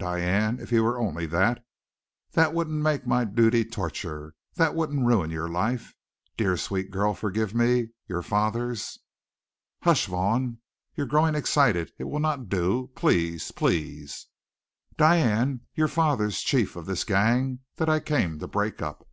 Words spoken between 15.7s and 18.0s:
your father's chief of this gang that I